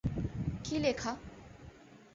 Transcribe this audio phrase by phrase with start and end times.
[0.65, 1.11] কী লেখা?